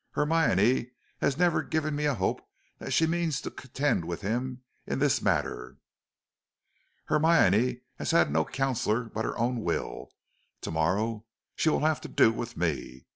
[0.13, 2.41] "Hermione has never given me a hope
[2.79, 5.77] that she means to contend with him in this matter."
[7.05, 10.09] "Hermione has had no counsellor but her own will.
[10.61, 11.25] To morrow
[11.55, 13.05] she will have to do with me.